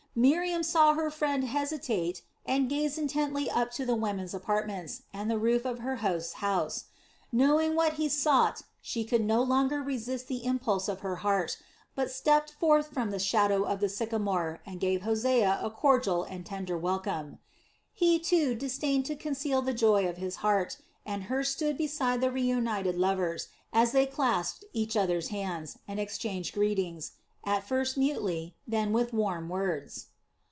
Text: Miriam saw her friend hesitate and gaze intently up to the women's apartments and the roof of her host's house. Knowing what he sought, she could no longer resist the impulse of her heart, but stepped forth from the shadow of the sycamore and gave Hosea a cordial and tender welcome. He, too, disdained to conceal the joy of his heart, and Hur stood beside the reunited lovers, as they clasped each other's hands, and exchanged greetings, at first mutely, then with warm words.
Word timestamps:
Miriam 0.13 0.61
saw 0.61 0.93
her 0.93 1.09
friend 1.09 1.45
hesitate 1.45 2.21
and 2.45 2.67
gaze 2.67 2.97
intently 2.97 3.49
up 3.49 3.71
to 3.71 3.85
the 3.85 3.95
women's 3.95 4.33
apartments 4.33 5.03
and 5.13 5.31
the 5.31 5.37
roof 5.37 5.63
of 5.63 5.79
her 5.79 5.95
host's 6.03 6.33
house. 6.43 6.87
Knowing 7.31 7.75
what 7.75 7.93
he 7.93 8.09
sought, 8.09 8.61
she 8.81 9.05
could 9.05 9.21
no 9.23 9.41
longer 9.41 9.81
resist 9.81 10.27
the 10.27 10.43
impulse 10.43 10.89
of 10.89 10.99
her 10.99 11.15
heart, 11.23 11.55
but 11.95 12.11
stepped 12.11 12.51
forth 12.51 12.89
from 12.89 13.11
the 13.11 13.19
shadow 13.19 13.63
of 13.63 13.79
the 13.79 13.87
sycamore 13.87 14.59
and 14.65 14.81
gave 14.81 15.03
Hosea 15.03 15.61
a 15.63 15.69
cordial 15.69 16.23
and 16.23 16.45
tender 16.45 16.77
welcome. 16.77 17.39
He, 17.93 18.19
too, 18.19 18.53
disdained 18.53 19.05
to 19.05 19.15
conceal 19.15 19.61
the 19.61 19.73
joy 19.73 20.09
of 20.09 20.17
his 20.17 20.35
heart, 20.43 20.75
and 21.05 21.23
Hur 21.23 21.43
stood 21.45 21.77
beside 21.77 22.19
the 22.19 22.31
reunited 22.33 22.97
lovers, 22.97 23.47
as 23.71 23.93
they 23.93 24.07
clasped 24.07 24.65
each 24.73 24.97
other's 24.97 25.29
hands, 25.29 25.77
and 25.87 26.01
exchanged 26.01 26.53
greetings, 26.53 27.13
at 27.43 27.67
first 27.67 27.97
mutely, 27.97 28.53
then 28.67 28.93
with 28.93 29.11
warm 29.11 29.49
words. 29.49 30.05